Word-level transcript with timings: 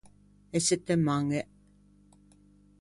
E 0.57 0.59
settemañe. 0.67 1.41